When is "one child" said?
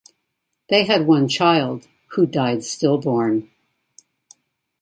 1.05-1.87